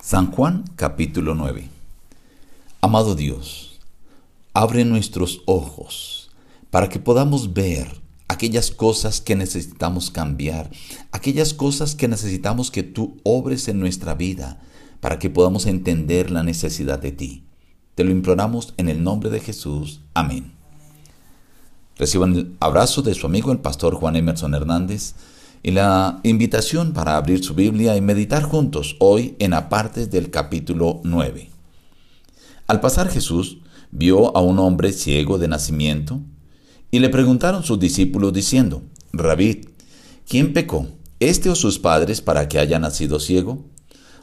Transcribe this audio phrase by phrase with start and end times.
[0.00, 1.68] San Juan capítulo 9
[2.80, 3.80] Amado Dios,
[4.54, 6.30] abre nuestros ojos
[6.70, 10.70] para que podamos ver aquellas cosas que necesitamos cambiar,
[11.10, 14.62] aquellas cosas que necesitamos que tú obres en nuestra vida,
[15.00, 17.44] para que podamos entender la necesidad de ti.
[17.96, 20.00] Te lo imploramos en el nombre de Jesús.
[20.14, 20.52] Amén.
[21.96, 25.14] Reciban el abrazo de su amigo el pastor Juan Emerson Hernández
[25.62, 31.00] y la invitación para abrir su Biblia y meditar juntos hoy en apartes del capítulo
[31.04, 31.50] 9.
[32.66, 33.58] Al pasar Jesús
[33.90, 36.20] vio a un hombre ciego de nacimiento
[36.90, 38.82] y le preguntaron sus discípulos diciendo,
[39.12, 39.62] Rabí,
[40.28, 40.86] ¿quién pecó,
[41.20, 43.64] este o sus padres para que haya nacido ciego?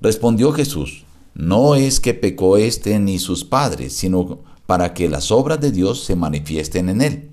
[0.00, 1.04] Respondió Jesús,
[1.34, 6.04] no es que pecó este ni sus padres, sino para que las obras de Dios
[6.04, 7.30] se manifiesten en él.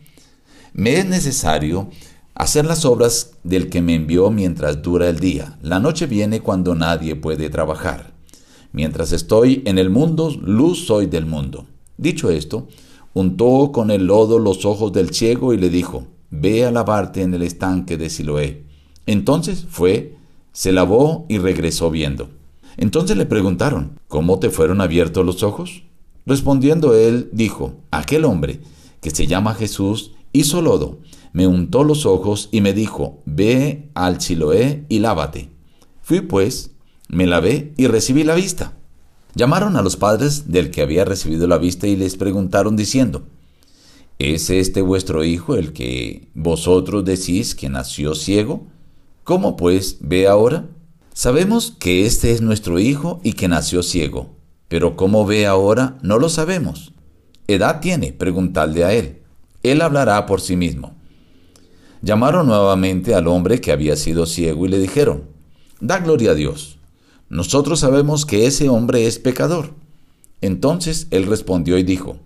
[0.74, 1.90] Me es necesario
[2.40, 5.60] hacer las obras del que me envió mientras dura el día.
[5.62, 8.14] La noche viene cuando nadie puede trabajar.
[8.72, 11.66] Mientras estoy en el mundo, luz soy del mundo.
[11.98, 12.70] Dicho esto,
[13.14, 17.34] untó con el lodo los ojos del ciego y le dijo, Ve a lavarte en
[17.34, 18.64] el estanque de Siloé.
[19.06, 20.16] Entonces fue,
[20.54, 22.30] se lavó y regresó viendo.
[22.78, 25.84] Entonces le preguntaron, ¿cómo te fueron abiertos los ojos?
[26.26, 28.62] Respondiendo él, dijo, aquel hombre,
[29.02, 31.00] que se llama Jesús, hizo lodo,
[31.34, 35.50] me untó los ojos y me dijo, ve al Siloé y lávate.
[36.02, 36.72] Fui pues,
[37.08, 38.74] me lavé y recibí la vista.
[39.36, 43.24] Llamaron a los padres del que había recibido la vista y les preguntaron diciendo,
[44.20, 48.68] ¿Es este vuestro hijo el que vosotros decís que nació ciego?
[49.24, 50.68] ¿Cómo pues ve ahora?
[51.14, 54.36] Sabemos que este es nuestro hijo y que nació ciego,
[54.68, 56.94] pero cómo ve ahora no lo sabemos.
[57.48, 58.12] ¿Edad tiene?
[58.12, 59.19] Preguntadle a él.
[59.64, 60.96] Él hablará por sí mismo.
[62.02, 65.26] Llamaron nuevamente al hombre que había sido ciego y le dijeron,
[65.82, 66.78] Da gloria a Dios.
[67.30, 69.74] Nosotros sabemos que ese hombre es pecador.
[70.42, 72.18] Entonces él respondió y dijo,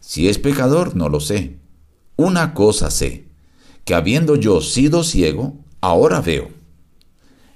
[0.00, 1.58] Si es pecador, no lo sé.
[2.16, 3.24] Una cosa sé,
[3.84, 6.48] que habiendo yo sido ciego, ahora veo.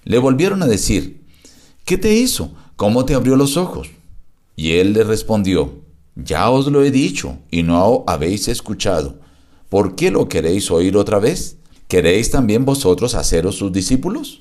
[0.05, 1.23] Le volvieron a decir,
[1.85, 2.53] ¿qué te hizo?
[2.77, 3.91] ¿Cómo te abrió los ojos?
[4.57, 5.83] Y él le respondió,
[6.17, 9.21] Ya os lo he dicho y no habéis escuchado.
[9.69, 11.57] ¿Por qué lo queréis oír otra vez?
[11.89, 14.41] ¿Queréis también vosotros haceros sus discípulos?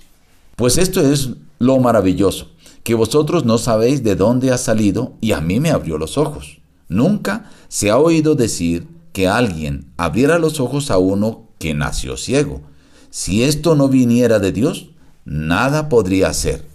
[0.55, 2.49] Pues esto es lo maravilloso,
[2.83, 6.59] que vosotros no sabéis de dónde ha salido y a mí me abrió los ojos.
[6.89, 12.61] Nunca se ha oído decir que alguien abriera los ojos a uno que nació ciego.
[13.09, 14.89] Si esto no viniera de Dios,
[15.25, 16.66] nada podría hacer.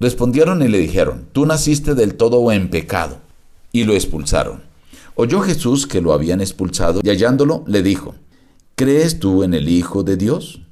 [0.00, 3.18] Respondieron y le dijeron, tú naciste del todo en pecado,
[3.72, 4.67] y lo expulsaron.
[5.20, 8.14] Oyó Jesús que lo habían expulsado y hallándolo le dijo,
[8.76, 10.62] ¿Crees tú en el Hijo de Dios?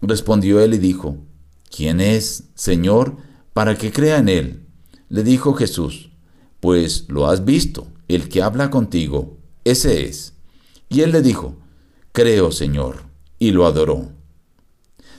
[0.00, 1.16] Respondió él y dijo,
[1.76, 3.16] ¿quién es, Señor,
[3.52, 4.66] para que crea en él?
[5.08, 6.10] Le dijo Jesús,
[6.60, 10.34] pues lo has visto, el que habla contigo, ese es.
[10.88, 11.56] Y él le dijo,
[12.12, 13.02] creo, Señor,
[13.40, 14.12] y lo adoró.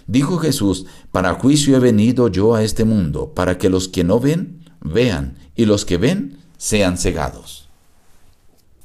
[0.06, 4.22] Dijo Jesús, para juicio he venido yo a este mundo, para que los que no
[4.22, 7.67] ven, vean, y los que ven, sean cegados.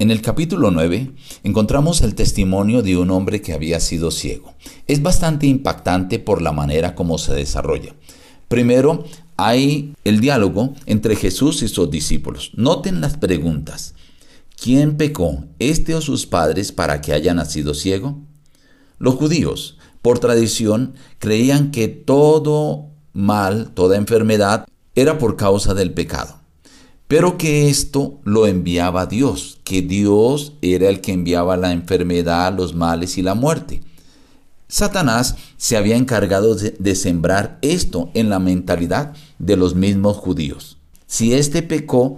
[0.03, 1.13] En el capítulo 9
[1.45, 4.53] encontramos el testimonio de un hombre que había sido ciego.
[4.89, 7.95] Es bastante impactante por la manera como se desarrolla.
[8.49, 9.05] Primero,
[9.37, 12.51] hay el diálogo entre Jesús y sus discípulos.
[12.57, 13.95] Noten las preguntas.
[14.61, 18.19] ¿Quién pecó, este o sus padres, para que haya nacido ciego?
[18.99, 26.42] Los judíos, por tradición, creían que todo mal, toda enfermedad, era por causa del pecado
[27.13, 32.75] pero que esto lo enviaba Dios, que Dios era el que enviaba la enfermedad, los
[32.75, 33.83] males y la muerte.
[34.67, 40.79] Satanás se había encargado de, sembrar esto en la mentalidad de los mismos judíos.
[41.07, 42.17] Si éste pecó,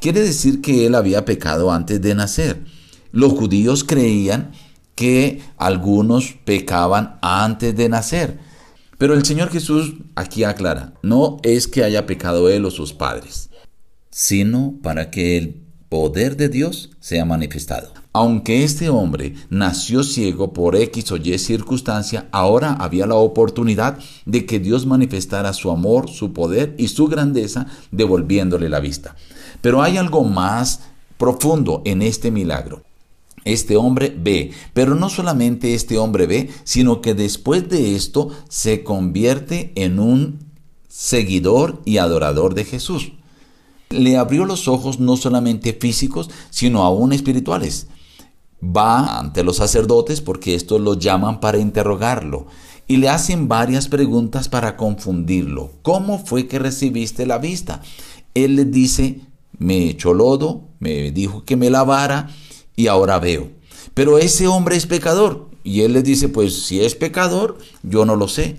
[0.00, 2.62] quiere decir que él había pecado antes de nacer.
[3.10, 4.52] Los judíos creían
[4.94, 8.38] que algunos pecaban antes de nacer.
[8.96, 13.50] Pero el Señor Jesús aquí aclara, no es que haya pecado él o sus padres
[14.16, 15.60] sino para que el
[15.90, 17.92] poder de Dios sea manifestado.
[18.14, 24.46] Aunque este hombre nació ciego por X o Y circunstancia, ahora había la oportunidad de
[24.46, 29.16] que Dios manifestara su amor, su poder y su grandeza devolviéndole la vista.
[29.60, 30.80] Pero hay algo más
[31.18, 32.84] profundo en este milagro.
[33.44, 38.82] Este hombre ve, pero no solamente este hombre ve, sino que después de esto se
[38.82, 40.38] convierte en un
[40.88, 43.12] seguidor y adorador de Jesús
[43.90, 47.88] le abrió los ojos no solamente físicos, sino aún espirituales.
[48.62, 52.46] Va ante los sacerdotes porque estos lo llaman para interrogarlo
[52.88, 55.72] y le hacen varias preguntas para confundirlo.
[55.82, 57.82] ¿Cómo fue que recibiste la vista?
[58.34, 59.20] Él les dice,
[59.58, 62.30] me echó lodo, me dijo que me lavara
[62.76, 63.50] y ahora veo.
[63.94, 65.48] Pero ese hombre es pecador.
[65.64, 68.56] Y él les dice, pues si es pecador, yo no lo sé.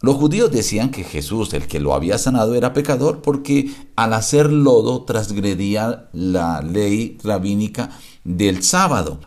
[0.00, 4.52] Los judíos decían que Jesús, el que lo había sanado, era pecador porque al hacer
[4.52, 7.90] lodo transgredía la ley rabínica
[8.22, 9.20] del sábado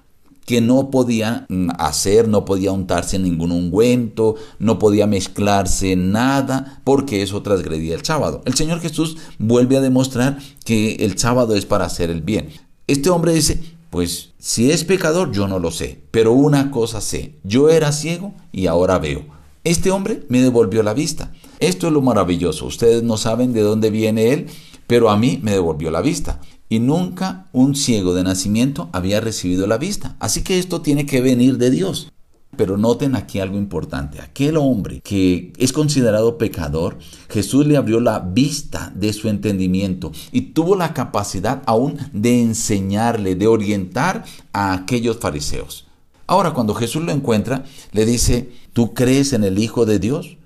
[0.46, 7.22] que no podía mm, hacer, no podía untarse ningún ungüento, no podía mezclarse nada, porque
[7.22, 8.42] eso transgredía el sábado.
[8.46, 12.50] El Señor Jesús vuelve a demostrar que el sábado es para hacer el bien.
[12.88, 17.36] Este hombre dice, pues si es pecador yo no lo sé, pero una cosa sé,
[17.44, 19.41] yo era ciego y ahora veo.
[19.64, 21.32] Este hombre me devolvió la vista.
[21.60, 22.66] Esto es lo maravilloso.
[22.66, 24.48] Ustedes no saben de dónde viene él,
[24.88, 26.42] pero a mí me devolvió la vista.
[26.68, 30.16] Y nunca un ciego de nacimiento había recibido la vista.
[30.20, 32.12] Así que esto tiene que venir de Dios.
[32.58, 34.20] Pero noten aquí algo importante.
[34.20, 36.98] Aquel hombre que es considerado pecador,
[37.30, 43.36] Jesús le abrió la vista de su entendimiento y tuvo la capacidad aún de enseñarle,
[43.36, 45.86] de orientar a aquellos fariseos.
[46.32, 50.38] Ahora, cuando Jesús lo encuentra, le dice, ¿tú crees en el Hijo de Dios?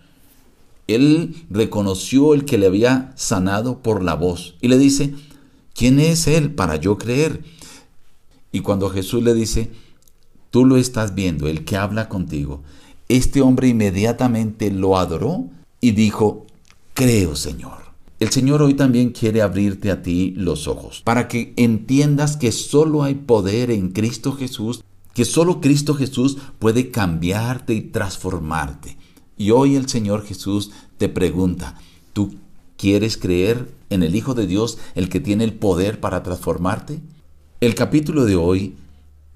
[0.88, 5.14] Él reconoció el que le había sanado por la voz y le dice,
[5.76, 7.44] ¿quién es Él para yo creer?
[8.52, 9.70] Y cuando Jesús le dice,
[10.50, 12.64] tú lo estás viendo, el que habla contigo,
[13.08, 15.52] este hombre inmediatamente lo adoró
[15.82, 16.48] y dijo,
[16.96, 17.86] creo Señor.
[18.20, 23.04] El Señor hoy también quiere abrirte a ti los ojos para que entiendas que solo
[23.04, 24.85] hay poder en Cristo Jesús
[25.16, 28.98] que solo Cristo Jesús puede cambiarte y transformarte.
[29.38, 31.80] Y hoy el Señor Jesús te pregunta,
[32.12, 32.36] ¿tú
[32.78, 37.00] quieres creer en el Hijo de Dios, el que tiene el poder para transformarte?
[37.62, 38.76] El capítulo de hoy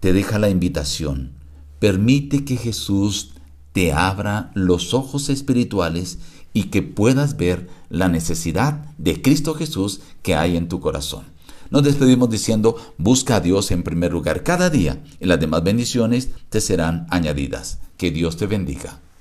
[0.02, 1.32] te deja la invitación.
[1.80, 3.32] Permite que Jesús
[3.72, 6.20] te abra los ojos espirituales
[6.52, 11.24] y que puedas ver la necesidad de Cristo Jesús que hay en tu corazón.
[11.72, 16.30] Nos despedimos diciendo, busca a Dios en primer lugar cada día y las demás bendiciones
[16.50, 17.80] te serán añadidas.
[17.98, 19.00] Que Dios te bendiga.